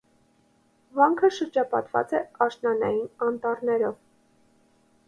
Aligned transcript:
Վանքը 0.99 1.29
շրջապատված 1.35 2.17
է 2.21 2.23
աշնանային 2.47 3.07
անտառներով։ 3.29 3.97